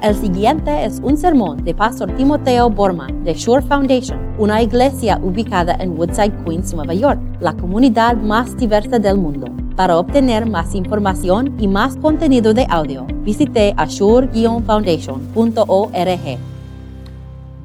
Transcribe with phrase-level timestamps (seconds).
[0.00, 5.74] El siguiente es un sermón de Pastor Timoteo Borman de Shore Foundation, una iglesia ubicada
[5.80, 9.48] en Woodside, Queens, Nueva York, la comunidad más diversa del mundo.
[9.74, 16.38] Para obtener más información y más contenido de audio, visite ashore-foundation.org.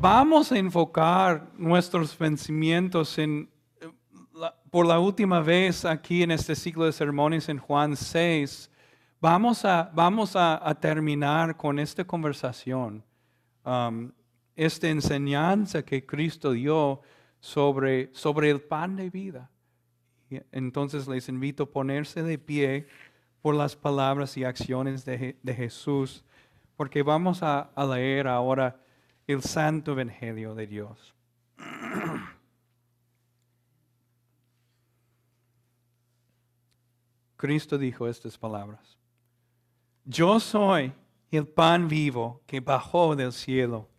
[0.01, 3.47] Vamos a enfocar nuestros pensamientos en,
[3.79, 3.89] eh,
[4.71, 8.71] por la última vez aquí en este ciclo de sermones en Juan 6.
[9.23, 13.01] Vamos a, vamos a, terminar con esta conversación,
[13.63, 14.11] um,
[14.53, 16.99] esta enseñanza que Cristo dio
[17.39, 19.49] sobre, sobre el pan de vida.
[20.51, 22.85] Entonces les invito a ponerse de pie
[23.41, 26.25] por las palabras y acciones de, de Jesús,
[26.75, 28.77] porque vamos a leer ahora
[29.25, 31.15] el santo evangelio de Dios.
[37.37, 39.01] Cristo dijo estas palabras.
[40.05, 40.93] Yo soy
[41.31, 43.89] el pan vivo que bajó del cielo.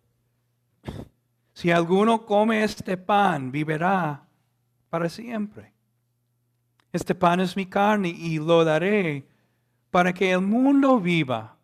[1.53, 4.27] Si alguno come este pan, vivirá
[4.89, 5.73] para siempre.
[6.91, 9.27] Este pan es mi carne y lo daré
[9.89, 11.57] para que el mundo viva.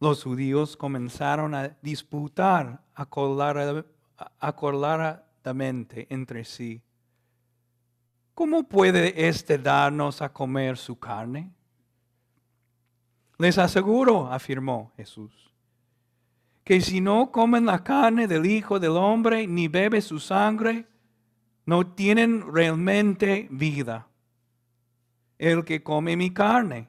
[0.00, 2.82] Los judíos comenzaron a disputar
[4.38, 6.82] acolardamente entre sí.
[8.34, 11.52] ¿Cómo puede éste darnos a comer su carne?
[13.38, 15.32] Les aseguro, afirmó Jesús,
[16.62, 20.86] que si no comen la carne del Hijo del Hombre ni beben su sangre,
[21.66, 24.06] no tienen realmente vida.
[25.38, 26.88] El que come mi carne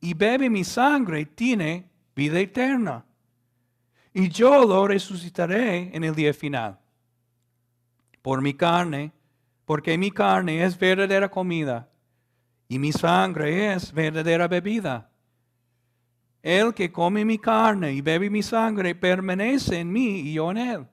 [0.00, 3.04] y bebe mi sangre tiene vida eterna.
[4.12, 6.78] Y yo lo resucitaré en el día final.
[8.22, 9.12] Por mi carne,
[9.64, 11.88] porque mi carne es verdadera comida
[12.68, 15.09] y mi sangre es verdadera bebida.
[16.42, 20.56] El que come mi carne y bebe mi sangre permanece en mí y yo en
[20.56, 20.86] él.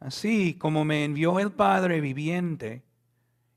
[0.00, 2.84] Así como me envió el Padre viviente,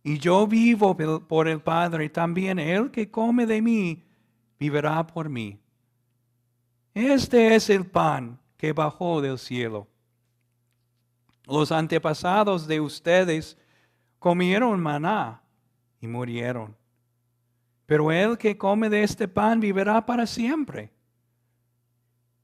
[0.04, 0.98] y yo vivo
[1.28, 4.04] por el Padre, también el que come de mí
[4.60, 5.60] vivirá por mí.
[6.94, 9.88] Este es el pan que bajó del cielo.
[11.46, 13.58] Los antepasados de ustedes
[14.20, 15.42] comieron maná
[16.00, 16.76] y murieron.
[17.92, 20.94] Pero el que come de este pan vivirá para siempre.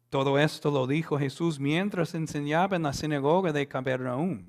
[0.10, 4.46] Todo esto lo dijo Jesús mientras enseñaba en la sinagoga de Capernaum.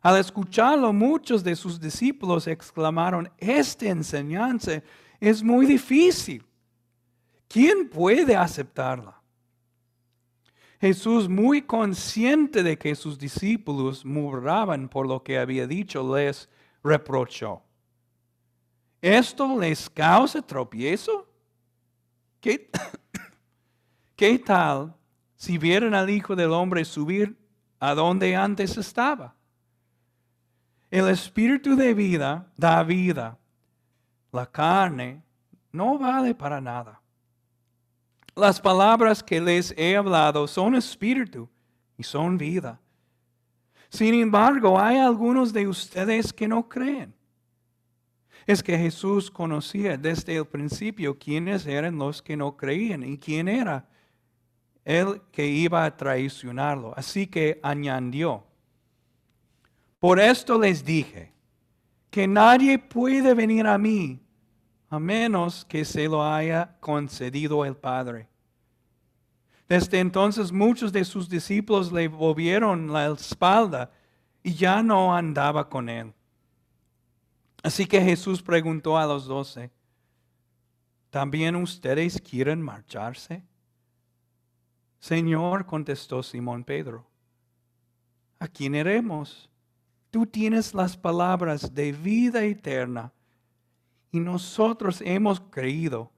[0.00, 4.80] Al escucharlo, muchos de sus discípulos exclamaron, esta enseñanza
[5.18, 6.46] es muy difícil.
[7.48, 9.20] ¿Quién puede aceptarla?
[10.80, 16.48] Jesús, muy consciente de que sus discípulos murmuraban por lo que había dicho, les
[16.84, 17.64] reprochó.
[19.00, 21.26] ¿Esto les causa tropiezo?
[22.40, 22.70] ¿Qué,
[24.16, 24.94] ¿Qué tal
[25.36, 27.36] si vieran al Hijo del Hombre subir
[27.78, 29.34] a donde antes estaba?
[30.90, 33.38] El espíritu de vida da vida.
[34.32, 35.22] La carne
[35.72, 37.00] no vale para nada.
[38.34, 41.48] Las palabras que les he hablado son espíritu
[41.96, 42.80] y son vida.
[43.88, 47.14] Sin embargo, hay algunos de ustedes que no creen.
[48.46, 53.48] Es que Jesús conocía desde el principio quiénes eran los que no creían y quién
[53.48, 53.88] era
[54.84, 56.92] el que iba a traicionarlo.
[56.96, 58.44] Así que añadió,
[59.98, 61.32] por esto les dije
[62.10, 64.20] que nadie puede venir a mí
[64.88, 68.28] a menos que se lo haya concedido el Padre.
[69.68, 73.92] Desde entonces muchos de sus discípulos le volvieron la espalda
[74.42, 76.12] y ya no andaba con él.
[77.62, 79.70] Así que Jesús preguntó a los doce,
[81.10, 83.42] ¿también ustedes quieren marcharse?
[84.98, 87.06] Señor, contestó Simón Pedro,
[88.38, 89.50] ¿a quién iremos?
[90.10, 93.12] Tú tienes las palabras de vida eterna
[94.10, 96.10] y nosotros hemos creído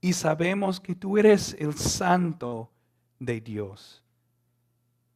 [0.00, 2.70] y sabemos que tú eres el santo
[3.18, 4.02] de Dios.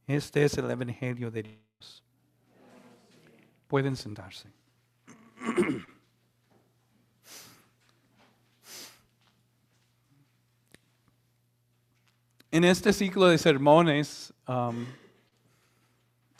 [0.07, 2.05] Este es el Evangelio de Dios.
[3.69, 4.60] Pueden sentarse.
[12.53, 14.85] En este ciclo de sermones um,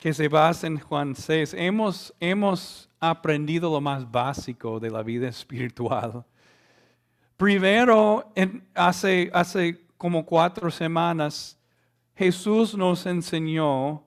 [0.01, 5.29] que se basa en Juan 6, hemos, hemos aprendido lo más básico de la vida
[5.29, 6.25] espiritual.
[7.37, 11.57] Primero, en- hace, hace como cuatro semanas,
[12.17, 14.03] Jesús nos enseñó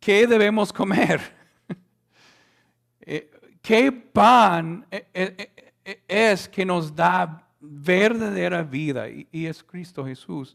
[0.00, 1.20] qué debemos comer.
[3.64, 10.04] ¿Qué pan eh, eh, eh, es que nos da verdadera vida y, y es Cristo
[10.04, 10.54] Jesús.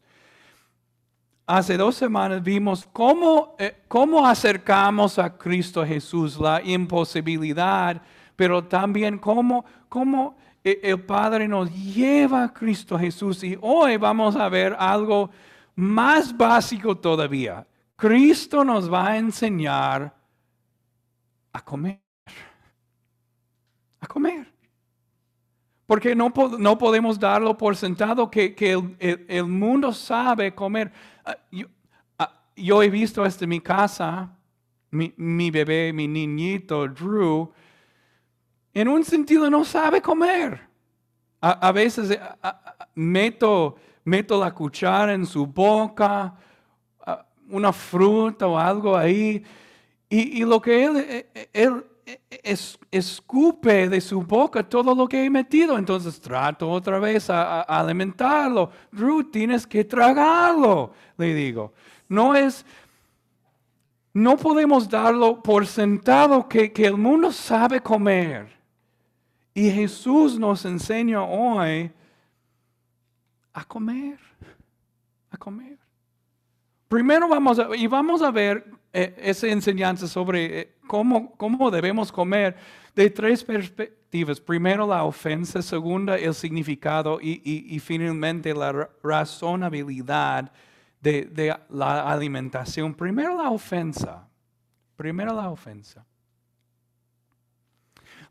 [1.48, 8.00] Hace dos semanas vimos cómo, eh, cómo acercamos a Cristo Jesús, la imposibilidad,
[8.36, 13.44] pero también cómo, cómo eh, el Padre nos lleva a Cristo Jesús.
[13.44, 15.32] Y hoy vamos a ver algo
[15.74, 17.66] más básico todavía.
[17.96, 20.16] Cristo nos va a enseñar
[21.52, 22.09] a comer.
[24.00, 24.51] A comer.
[25.86, 28.56] Porque no, no podemos darlo por sentado que,
[29.00, 30.92] el, el, mundo sabe comer.
[31.25, 31.68] Ah, yo,
[32.18, 34.30] ah, yo, he visto en mi casa,
[34.92, 37.51] mi, mi bebé, mi niñito, Drew,
[38.74, 40.62] en un sentido no sabe comer.
[41.42, 42.19] A, veces eh,
[42.96, 46.36] meto, meto la cuchara en su boca,
[47.50, 49.44] una fruta o algo ahí,
[50.10, 51.84] y, y lo que él, eh, eh, él
[52.30, 55.78] es, escupe de su boca todo lo que he metido.
[55.78, 58.72] Entonces trato otra vez a, alimentarlo.
[58.92, 61.74] Ruth, tienes que tragarlo, le digo.
[62.08, 62.66] No es,
[64.14, 68.48] no podemos darlo por sentado que, que el mundo sabe comer.
[69.54, 71.92] Y Jesús nos enseña hoy
[73.54, 74.20] a comer,
[75.32, 75.78] a comer.
[76.89, 82.12] Primero vamos a, y vamos a ver eh, esa enseñanza sobre eh, cómo, cómo debemos
[82.12, 82.57] comer
[82.95, 84.41] de tres perspectivas.
[84.41, 90.51] Primero la ofensa, segunda el significado y, y, finalmente la razonabilidad
[91.00, 92.95] de, de la alimentación.
[92.95, 94.27] Primero la ofensa.
[94.95, 96.03] Primero la ofensa.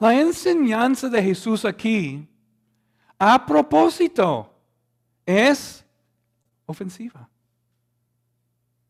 [0.01, 2.29] La enseñanza de Jesús aquí,
[3.17, 4.53] a propósito,
[5.25, 5.85] es
[6.67, 7.29] ofensiva.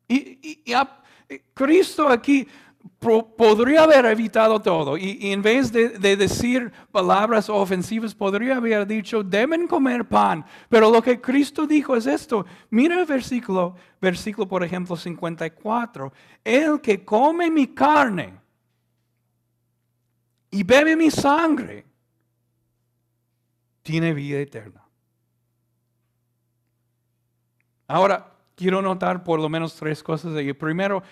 [0.08, 0.64] Y,
[1.52, 2.48] Cristo aquí
[2.98, 9.68] podría haber evitado todo y, en vez de, decir palabras ofensivas, podría haber dicho, deben
[9.68, 10.44] comer pan.
[10.68, 12.46] Pero lo que Cristo dijo es esto.
[12.70, 16.12] Mira el versículo, versículo por ejemplo 54.
[16.42, 18.40] El que come mi carne
[20.50, 21.84] y bebe mi sangre,
[23.82, 24.82] tiene vida eterna.
[27.86, 31.02] Ahora, quiero notar por lo menos tres cosas de Primero,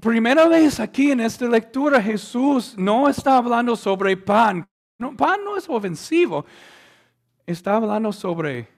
[0.00, 4.64] primera vez aquí en esta lectura Jesús no está hablando sobre pan.
[4.96, 6.46] No, pan no es ofensivo.
[7.44, 8.68] Está hablando sobre,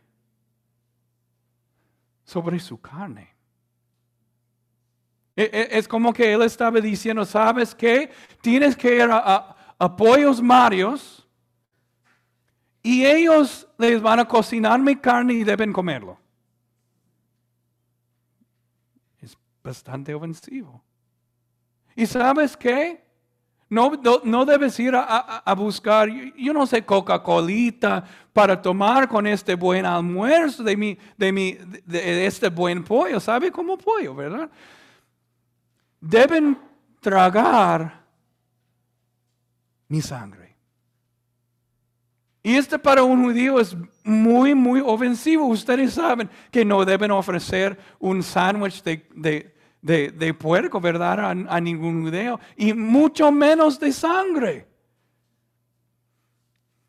[2.25, 3.37] sobre su carne.
[5.37, 8.11] E, e, es como que él estaba diciendo, ¿sabes qué?
[8.41, 9.53] Tienes que ir a,
[9.99, 11.29] Pollos Marios
[12.82, 16.19] y ellos les van a cocinar mi carne y deben comerlo.
[19.21, 19.37] Es
[19.67, 20.83] bastante ofensivo.
[21.95, 23.05] ¿Y sabes qué?
[23.69, 23.93] No,
[24.25, 30.63] no, debes ir a, buscar, yo no sé, Coca-Colita para tomar con este buen almuerzo
[30.63, 33.19] de, mi, de, mi, de este buen pollo.
[33.19, 34.49] ¿Sabe cómo pollo, verdad?
[36.01, 36.59] deben
[37.01, 38.05] tragar
[39.89, 40.57] mi sangre.
[42.43, 45.47] Y este para un judío es muy, muy ofensivo.
[45.47, 49.56] Ustedes saben que no deben ofrecer un sándwich de,
[50.38, 51.21] puerco, ¿verdad?
[51.49, 52.38] A, ningún judío.
[52.56, 54.67] Y mucho menos de sangre.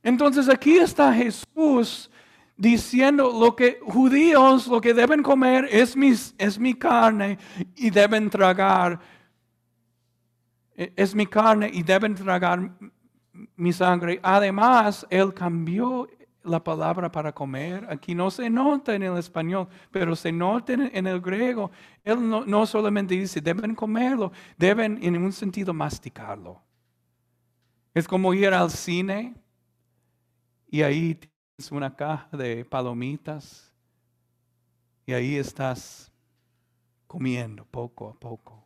[0.03, 2.09] Entonces aquí está Jesús
[2.55, 5.95] diciendo lo que judíos, lo que deben comer es,
[6.37, 7.37] es mi carne
[7.75, 8.99] y deben tragar,
[10.75, 12.71] e, es mi carne y deben tragar
[13.55, 14.19] mi sangre.
[14.23, 16.07] Además, Él cambió
[16.47, 17.85] la palabra para comer.
[17.89, 21.71] Aquí no se nota en el español, pero se nota en el griego.
[22.03, 26.61] Él no, no solamente dice, deben comerlo, deben en un sentido masticarlo.
[27.93, 29.35] Es como ir al cine
[30.69, 31.19] y ahí
[31.57, 33.73] es una caja de palomitas
[35.05, 36.11] y ahí estás
[37.07, 38.63] comiendo poco a poco,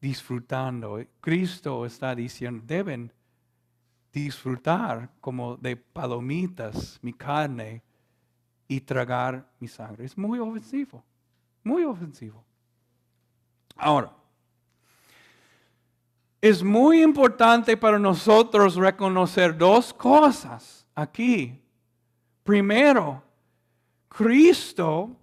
[0.00, 0.98] disfrutando.
[1.20, 3.12] Cristo está diciendo, deben
[4.12, 7.82] disfrutar como de palomitas mi carne
[8.68, 10.04] y tragar mi sangre.
[10.04, 11.02] Es muy ofensivo,
[11.64, 12.44] muy ofensivo.
[13.76, 14.12] Ahora,
[16.40, 21.62] es muy importante para nosotros reconocer dos cosas aquí
[22.42, 23.22] Primero,
[24.08, 25.16] Cristo,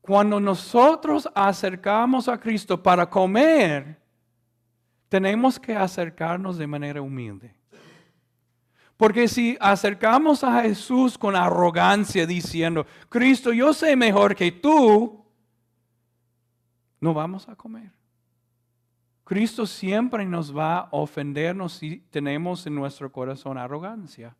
[0.00, 3.97] cuando nosotros acercamos a Cristo para comer,
[5.08, 7.54] tenemos que acercarnos de manera humilde.
[8.96, 15.24] Porque si acercamos a Jesús con arrogancia diciendo, Cristo, yo sé mejor que tú,
[17.00, 17.92] no vamos a comer.
[19.24, 24.34] Cristo siempre nos va a ofendernos si tenemos en nuestro corazón arrogancia.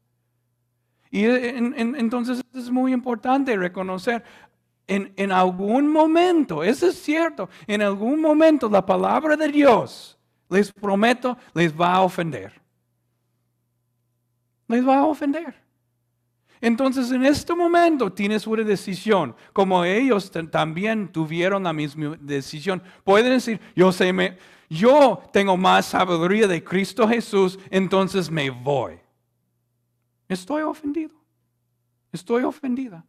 [1.10, 4.24] Y en- en- entonces es muy importante reconocer
[4.88, 10.17] en, en algún momento, eso es cierto, en algún momento la palabra de Dios,
[10.48, 12.52] les prometo, les va a ofender.
[14.66, 15.54] Les va a ofender.
[16.60, 22.82] Entonces en este momento tienes una decisión, como ellos también tuvieron la misma decisión.
[23.04, 24.36] Pueden decir, yo sé,
[24.68, 28.98] yo tengo más sabiduría de Cristo Jesús, entonces me voy.
[30.28, 31.14] Estoy ofendido.
[32.12, 33.04] Estoy ofendida.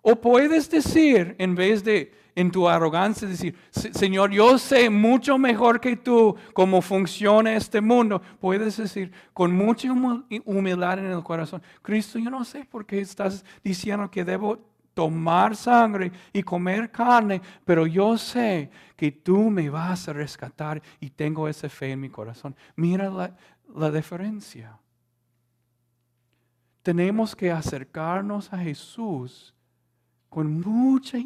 [0.00, 5.38] O puedes decir, en vez de en tu arrogancia, decir, "Se- Señor, yo sé mucho
[5.38, 8.20] mejor que tú cómo funciona este mundo.
[8.40, 13.44] Puedes decir con mucha humildad en el corazón, Cristo, yo no sé por qué estás
[13.64, 14.58] diciendo que debo
[14.94, 21.10] tomar sangre y comer carne, pero yo sé que tú me vas a rescatar y
[21.10, 22.54] tengo esa fe en mi corazón.
[22.76, 23.36] Mira la,
[23.74, 24.78] la diferencia
[26.82, 29.54] tenemos que acercarnos a Jesús
[30.28, 31.18] con mucha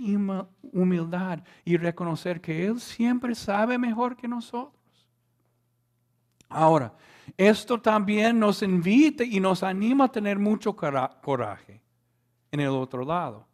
[0.73, 4.81] humildad y reconocer que Él siempre sabe mejor que nosotros.
[6.49, 6.95] Ahora,
[7.37, 11.81] esto también nos invita y nos anima a tener mucho cora- coraje
[12.51, 13.47] en el otro lado.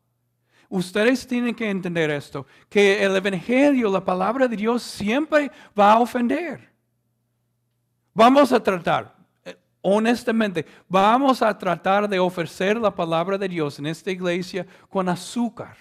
[0.68, 6.00] Ustedes tienen que entender esto, que el Evangelio, la palabra de Dios, siempre va a
[6.00, 6.68] ofender.
[8.12, 9.16] Vamos a tratar,
[9.88, 15.76] honestamente, vamos a tratar de ofrecer la palabra de Dios en esta iglesia con azúcar.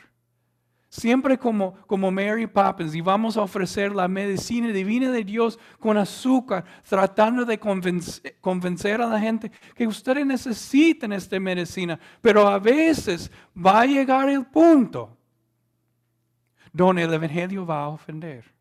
[0.89, 5.97] Siempre como, como Mary Poppins y vamos a ofrecer la medicina divina de Dios con
[5.97, 11.99] azúcar, tratando de convencer, convencer a la gente que ustedes necesitan esta medicina.
[12.21, 15.17] Pero a veces va a llegar el punto
[16.71, 18.56] donde el Evangelio va a ofender.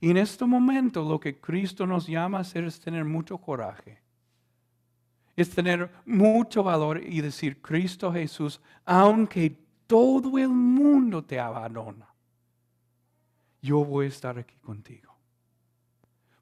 [0.00, 4.00] Y en este momento lo que Cristo nos llama a hacer es tener mucho coraje.
[5.34, 12.08] Es tener mucho valor y decir, Cristo Jesús, aunque todo el mundo te abandona,
[13.60, 15.14] yo voy a estar aquí contigo.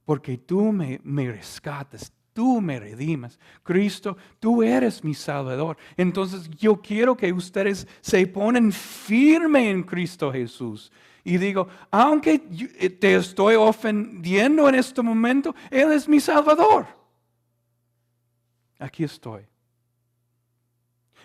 [0.04, 3.38] Porque tú me, me rescatas, tú me redimas.
[3.62, 5.76] Cristo, tú eres mi Salvador.
[5.96, 10.92] Entonces yo quiero que ustedes se ponen firme en Cristo Jesús.
[11.26, 12.40] Y digo, aunque
[12.78, 16.86] eh, te estoy ofendiendo en este momento, Él es mi Salvador.
[18.78, 19.42] Aquí estoy.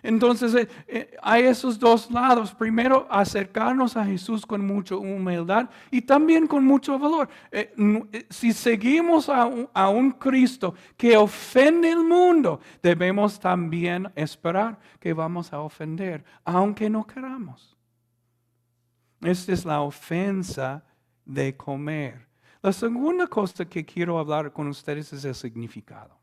[0.02, 2.52] Entonces eh, eh, hay esos dos lados.
[2.52, 7.30] Primero, acercarnos a Jesús con mucha humildad y también con mucho valor.
[8.32, 15.14] Si seguimos a un, a un Cristo que ofende el mundo, debemos también esperar que
[15.14, 17.71] vamos a ofender, aunque no queramos.
[19.24, 20.84] Esta es la ofensa
[21.26, 22.28] de comer.
[22.62, 26.20] La segunda cosa que quiero hablar con ustedes es el significado.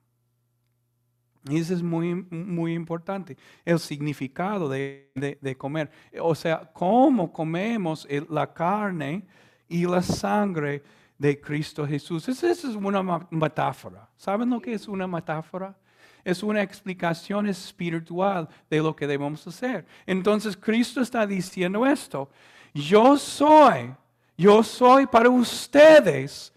[1.49, 5.90] Y eso es muy, muy importante, el significado de, de- de comer.
[6.21, 9.26] O sea, cómo comemos la carne
[9.69, 10.83] y la sangre
[11.17, 12.28] de Cristo Jesús.
[12.28, 14.09] Esa es una metáfora.
[14.17, 15.76] ¿Saben lo que es una metáfora?
[16.25, 19.87] Es una explicación espiritual de lo que debemos hacer.
[20.07, 22.28] Entonces Cristo está diciendo esto.
[22.75, 23.95] Yo soy,
[24.37, 26.53] yo soy para ustedes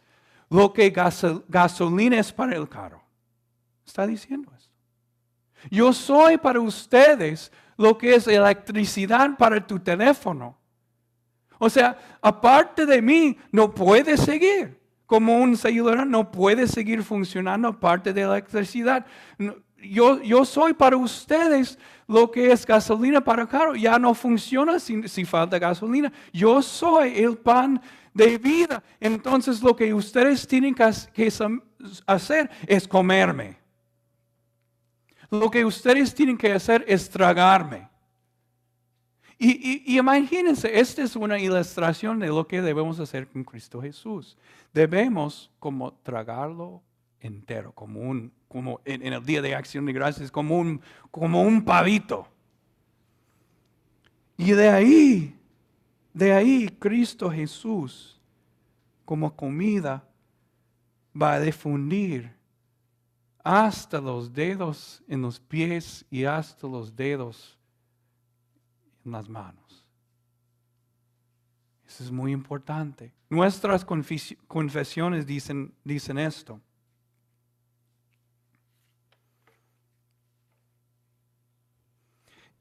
[0.50, 3.01] lo que gasol- gasolina es para el carro.
[3.86, 4.70] Está diciendo esto.
[5.70, 10.58] Yo soy para ustedes lo que es electricidad para tu teléfono.
[11.58, 14.80] O sea, aparte de mí, no puede seguir.
[15.06, 19.06] Como un celular no puede seguir funcionando aparte de electricidad.
[19.81, 23.75] Yo, yo soy para ustedes lo que es gasolina para carro.
[23.75, 26.11] Ya no funciona si, falta gasolina.
[26.33, 27.81] Yo soy el pan
[28.13, 28.83] de vida.
[29.00, 31.31] Entonces lo que ustedes tienen que, que
[32.05, 33.57] hacer es comerme.
[35.29, 37.89] Lo que ustedes tienen que hacer es tragarme.
[39.38, 43.81] Y, y- y imagínense, esta es una ilustración de lo que debemos hacer con Cristo
[43.81, 44.38] Jesús.
[44.73, 46.83] Debemos como tragarlo
[47.19, 51.63] entero, como un, como en, el día de acción de gracias, como un, como un
[51.63, 52.27] pavito.
[54.36, 55.39] Y de ahí,
[56.13, 58.20] de ahí Cristo Jesús,
[59.05, 60.03] como comida,
[61.20, 62.34] va a difundir
[63.43, 67.58] hasta los dedos en los pies y hasta los dedos
[69.05, 69.88] en las manos.
[71.88, 73.13] Eso es muy importante.
[73.29, 76.60] Nuestras confesi- confesiones dicen, dicen esto.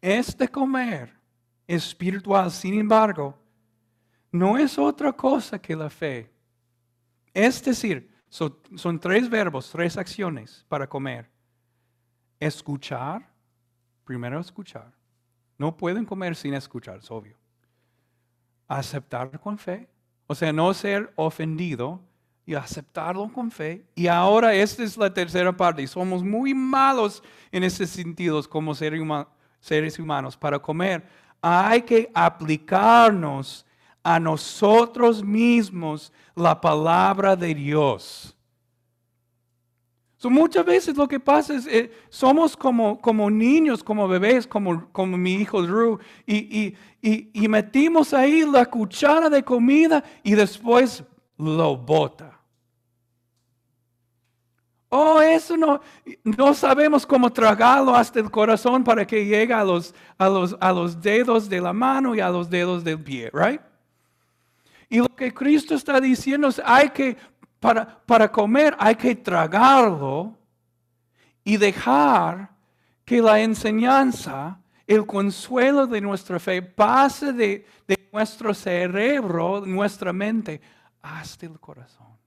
[0.00, 1.12] Este comer
[1.66, 3.36] espiritual, sin embargo,
[4.32, 6.30] no es otra cosa que la fe.
[7.34, 11.30] Es decir, so- son tres verbos, tres acciones para comer.
[12.38, 13.28] Escuchar,
[14.04, 14.92] primero escuchar.
[15.58, 17.36] No pueden comer sin escuchar, es obvio.
[18.66, 19.88] Aceptar con fe.
[20.26, 22.00] O sea, no ser ofendido
[22.46, 23.84] y aceptarlo con fe.
[23.94, 25.82] Y ahora esta es la tercera parte.
[25.82, 29.26] Y somos muy malos en ese sentido como seres humanos
[30.36, 31.06] para comer.
[31.40, 33.64] Hay que aplicarnos
[34.02, 38.36] a nosotros mismos la palabra de Dios.
[40.24, 45.16] muchas veces lo que pasa es, eh, somos como, como niños, como bebés, como, como
[45.16, 51.02] mi hijo Drew, y, y, metimos ahí la cuchara de comida y después
[51.38, 52.39] lo bota.
[54.92, 55.80] Oh, eso no,
[56.24, 60.72] no sabemos cómo tragarlo hasta el corazón para que llegue a los, a los, a
[60.72, 63.60] los dedos de la mano y a los dedos del pie, right?
[64.88, 67.16] Y lo que Cristo está diciendo es, hay que,
[67.60, 70.36] para, para comer, hay que tragarlo
[71.44, 72.50] y dejar
[73.04, 80.60] que la enseñanza, el consuelo de nuestra fe pase de, de nuestro cerebro, nuestra mente,
[81.00, 82.19] hasta el corazón.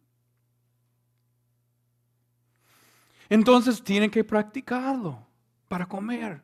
[3.29, 5.25] Entonces tienen que practicarlo
[5.67, 6.41] para comer.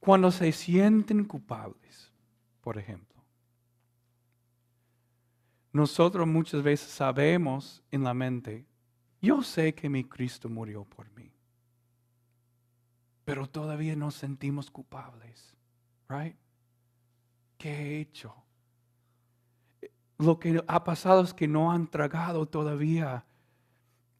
[0.00, 2.12] Cuando se sienten culpables,
[2.60, 3.16] por ejemplo.
[5.72, 8.64] Nosotros muchas veces sabemos en la mente,
[9.20, 11.30] yo sé que mi Cristo murió por mí,
[13.24, 15.54] pero todavía nos sentimos culpables,
[16.08, 16.36] right?
[17.58, 18.34] ¿Qué he hecho?
[20.18, 23.26] Lo que ha pasado es que no han tragado todavía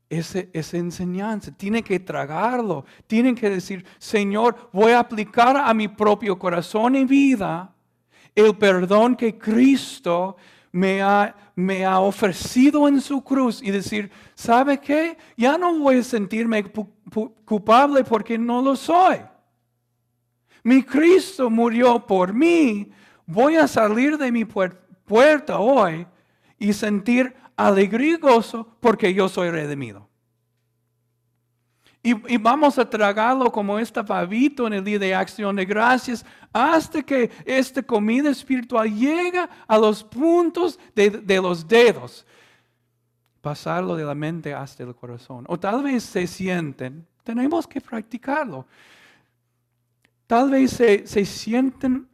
[0.08, 1.50] ese, esa enseñanza.
[1.50, 2.84] Tienen que tragarlo.
[3.06, 7.72] Tienen que decir, Señor, voy a aplicar a mi propio corazón y vida
[8.36, 10.36] el perdón que Cristo
[10.70, 15.16] me ha, me ha ofrecido en su cruz y decir, ¿sabe qué?
[15.36, 16.62] Ya no voy a sentirme
[17.44, 19.16] culpable porque no lo soy.
[20.62, 22.90] Mi Cristo murió por mí.
[23.24, 26.06] Voy a salir de mi puerta hoy
[26.58, 30.08] y sentir alegría y gozo porque yo soy redimido.
[32.02, 37.02] Y, vamos a tragarlo como este pavito en el día de acción de gracias hasta
[37.02, 42.24] que esta comida espiritual llega a los puntos de, de los dedos.
[43.40, 45.46] Pasarlo de la mente hasta el corazón.
[45.48, 48.66] O tal vez se sienten, tenemos que practicarlo.
[50.28, 52.08] Tal vez se, se sienten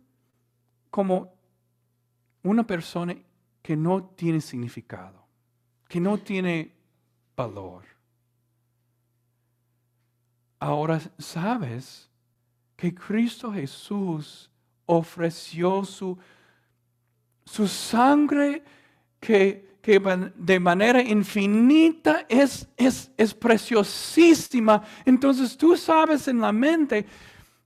[0.90, 1.34] como
[2.42, 3.14] una persona
[3.62, 5.21] que no tiene significado,
[5.92, 6.72] que no tiene
[7.36, 7.92] valor
[10.62, 12.08] ahora sabes
[12.76, 14.48] que Cristo Jesús
[14.86, 16.16] ofreció su,
[17.44, 18.62] su sangre
[19.18, 20.00] que, que,
[20.36, 24.84] de manera infinita es, es, es preciosísima.
[25.04, 27.06] Entonces tú sabes en la mente,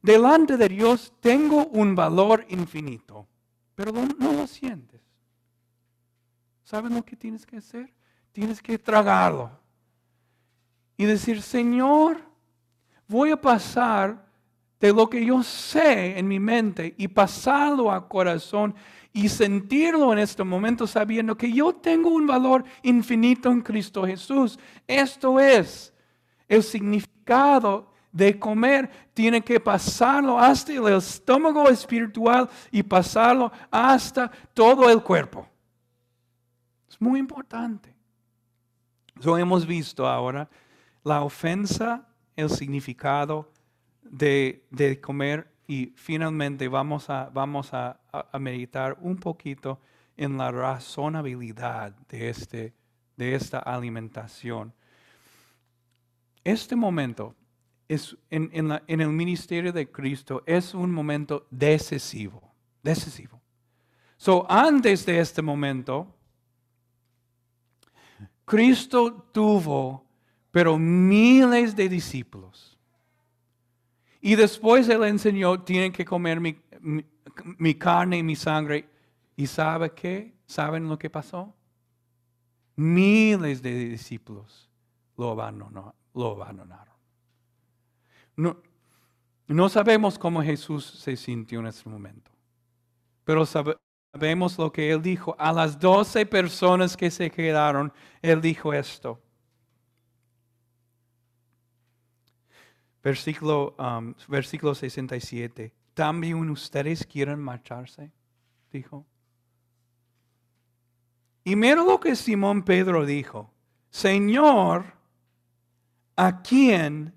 [0.00, 3.26] delante de Dios tengo un valor infinito,
[3.74, 5.02] pero no lo sientes.
[6.64, 7.95] ¿Sabes lo que tienes que hacer?
[8.37, 9.51] Tienes que tragarlo
[10.94, 12.20] y decir, Señor,
[13.09, 14.27] voy a pasar
[14.79, 18.75] de lo que yo sé en mi mente y pasarlo a corazón
[19.11, 24.59] y sentirlo en este momento sabiendo que yo tengo un valor infinito en Cristo Jesús.
[24.87, 25.94] Esto es
[26.46, 28.90] el significado de comer.
[29.14, 35.49] Tiene que pasarlo hasta el estómago espiritual y pasarlo hasta todo el cuerpo.
[36.87, 37.95] Es muy importante.
[39.18, 40.48] Eso hemos visto ahora
[41.05, 43.50] la ofensa el significado
[44.02, 47.98] de, comer y finalmente vamos, a, vamos a,
[48.38, 49.81] meditar un poquito
[50.16, 52.74] en la razonabilidad de, este,
[53.16, 54.72] de esta alimentación.
[56.44, 57.35] Este momento
[57.88, 62.52] es, en, en, el ministerio de Cristo es un momento decisivo,
[62.83, 63.40] decisivo.
[64.16, 66.15] So, antes de este momento,
[68.46, 70.06] Cristo tuvo
[70.56, 72.78] pero miles de discípulos.
[74.22, 78.88] Y después él enseñó, tienen que comer mi, carne y mi sangre.
[79.37, 80.35] ¿Y sabe qué?
[80.46, 81.54] ¿Saben lo que pasó?
[82.74, 84.70] Miles de discípulos
[85.18, 85.92] lo, abandonaron.
[86.14, 86.38] Lo.
[88.35, 88.56] No,
[89.48, 92.30] no sabemos cómo Jesús se sintió en ese momento,
[93.24, 93.44] pero
[94.16, 95.37] sabemos lo que él dijo.
[95.38, 99.20] A las doce personas que se quedaron, él dijo esto.
[103.02, 105.72] Versículo, um, versículo 67.
[105.92, 108.11] ¿También ustedes quieren marcharse?
[108.72, 109.05] Dijo.
[111.44, 113.52] Y mira lo que Simón Pedro dijo.
[113.90, 114.94] Señor,
[116.16, 117.14] ¿a quién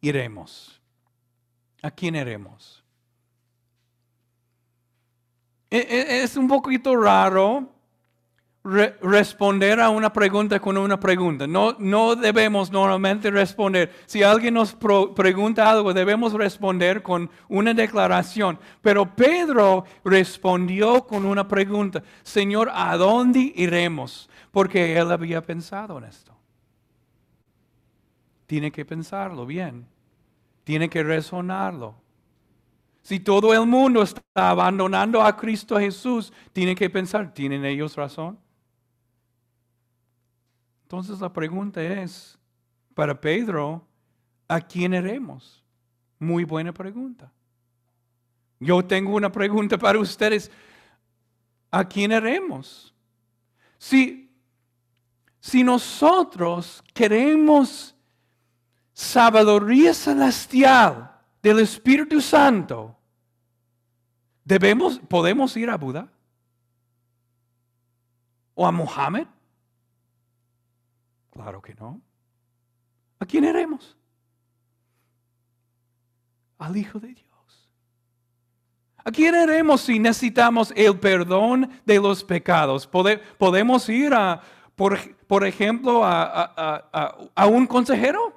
[0.00, 0.80] iremos?
[1.82, 2.85] ¿a quién iremos?
[5.70, 7.68] E- e- Es un poquito raro
[8.64, 11.46] re- responder a una pregunta con una pregunta.
[11.46, 13.92] No, no debemos normalmente responder.
[14.06, 14.74] Si alguien nos
[15.14, 18.58] pregunta algo, debemos responder con una declaración.
[18.80, 22.02] Pero Pedro respondió con una pregunta.
[22.22, 24.28] Señor, ¿a dónde iremos?
[24.52, 26.32] Porque él había pensado en esto.
[28.46, 29.86] Tiene que pensarlo bien.
[30.64, 31.94] Tiene que resonarlo.
[33.06, 38.36] Si todo el mundo está abandonando a Cristo Jesús, tiene que pensar, ¿tienen ellos razón?
[40.82, 42.36] Entonces la pregunta es,
[42.94, 43.86] para Pedro,
[44.48, 45.62] ¿a quién iremos?
[46.18, 47.30] Muy buena pregunta.
[48.58, 50.50] Yo tengo una pregunta para ustedes.
[51.70, 52.92] ¿A quién iremos?
[53.78, 54.36] Si,
[55.38, 57.94] si nosotros queremos
[58.92, 62.95] sabiduría celestial del Espíritu Santo,
[64.46, 66.08] debemos, podemos ir a Buda
[68.54, 69.26] o a Mohammed.
[71.32, 72.00] Claro que no.
[73.18, 73.96] ¿A quién iremos?
[76.58, 77.26] Al Hijo de Dios.
[79.04, 82.88] ¿A quién iremos si necesitamos el perdón de los pecados?
[82.90, 84.40] Pode- podemos ir a,
[84.74, 86.24] por, por ejemplo, a-
[86.56, 88.35] a- a un consejero.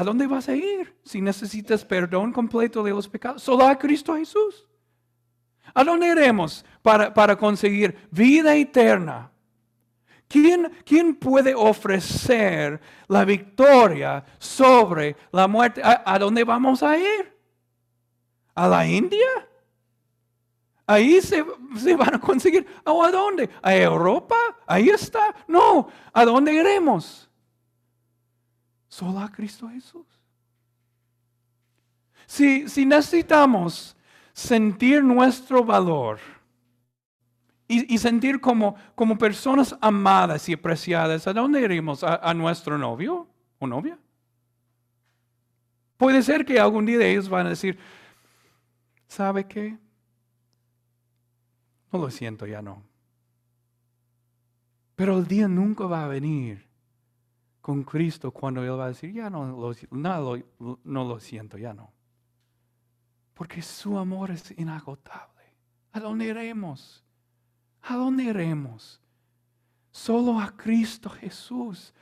[0.00, 3.42] ¿A dónde vas a ir si necesitas perdón completo de los pecados?
[3.42, 4.66] Solo a Cristo Jesús.
[5.74, 9.30] ¿A dónde iremos para, para conseguir vida eterna?
[10.26, 15.82] ¿Quién, quién puede ofrecer la victoria sobre la muerte?
[15.84, 17.36] ¿A, a dónde vamos a ir?
[18.54, 19.28] ¿A la India?
[20.86, 21.44] Ahí se,
[21.76, 22.66] se van a conseguir.
[22.86, 23.50] ¿O a dónde?
[23.60, 24.36] ¿A Europa?
[24.66, 25.34] Ahí está.
[25.46, 25.88] No.
[26.14, 27.29] ¿A dónde iremos?
[28.90, 30.04] Solo a Cristo Jesús.
[32.26, 33.96] Si, si necesitamos
[34.32, 36.18] sentir nuestro valor
[37.68, 42.02] y, y sentir como, como personas amadas y apreciadas, ¿a dónde iremos?
[42.02, 43.28] ¿A, a nuestro novio
[43.60, 43.96] o novia?
[45.96, 47.78] Puede ser que algún día ellos van a decir,
[49.06, 49.78] ¿sabe qué?
[51.92, 52.82] No lo siento, ya no.
[54.96, 56.69] Pero el día nunca va a venir
[57.60, 61.92] con Cristo cuando Él va a decir, ya no lo, no lo- siento, ya no.
[63.34, 65.44] Porque su amor es inagotable.
[65.92, 67.02] ¿A dónde iremos?
[67.82, 69.00] ¿A dónde iremos?
[69.90, 71.92] Solo a Cristo Jesús.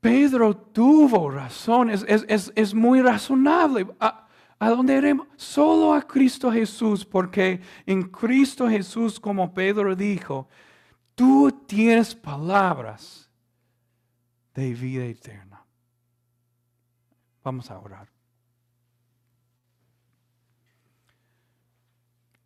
[0.00, 3.86] Pedro tuvo razón, es, es- es- es muy razonable.
[4.00, 4.26] ¿A,
[4.58, 5.26] a dónde iremos?
[5.36, 10.48] Solo a Cristo Jesús, porque en Cristo Jesús, como Pedro dijo,
[11.14, 13.29] tú tienes palabras
[14.54, 15.64] de vida eterna.
[17.42, 18.08] Vamos a orar.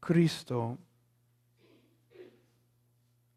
[0.01, 0.79] Cristo,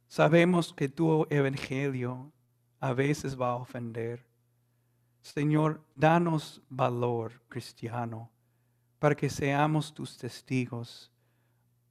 [0.08, 2.32] sabemos que tu evangelio
[2.80, 4.26] a veces va a ofender.
[5.22, 8.30] Señor, danos valor cristiano
[9.00, 11.12] para que seamos tus testigos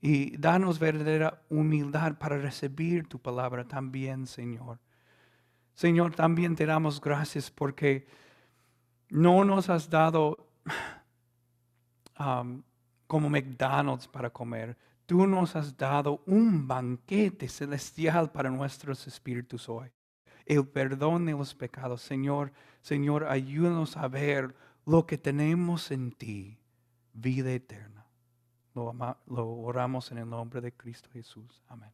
[0.01, 4.79] y danos verdadera humildad para recibir tu palabra también, Señor.
[5.77, 8.07] Señor, también te damos gracias porque
[9.11, 10.49] no nos has dado
[12.19, 12.63] um,
[13.07, 14.75] como McDonald's para comer.
[15.05, 19.91] Tú nos has dado un banquete celestial para nuestros espíritus hoy.
[20.47, 22.01] El perdón de los pecados.
[22.01, 26.59] Señor, Señor, ayúdanos a ver lo que tenemos en ti,
[27.13, 28.07] vida eterna.
[28.75, 28.95] Lo,
[29.27, 31.63] lo oramos en el nombre de Cristo Jesús.
[31.69, 31.93] Amén.